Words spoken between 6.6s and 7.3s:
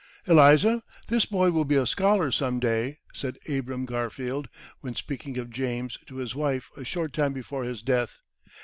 a short